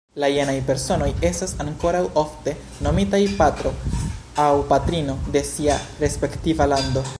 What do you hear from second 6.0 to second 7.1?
respektiva lando.